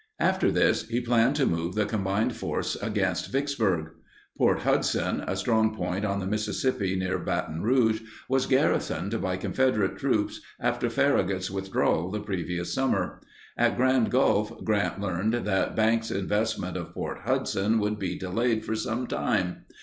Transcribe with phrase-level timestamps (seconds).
[0.19, 3.91] After this he planned to move the combined force against Vicksburg.
[4.35, 9.97] Port Hudson, a strong point on the Mississippi near Baton Rouge, was garrisoned by Confederate
[9.99, 13.21] troops after Farragut's withdrawal the previous summer.
[13.55, 18.75] At Grand Gulf, Grant learned that Bank's investment of Port Hudson would be delayed for
[18.75, 19.65] some time.